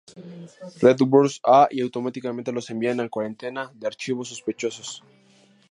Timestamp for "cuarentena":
3.07-3.71